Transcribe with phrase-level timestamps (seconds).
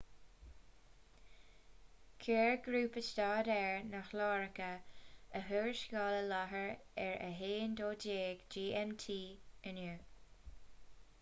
[2.23, 4.69] chuir grúpa staidéir na hiaráice
[5.39, 6.73] a thuarascáil i láthair
[7.05, 8.23] ar a 12.00
[8.57, 9.07] gmt
[9.73, 10.01] inniu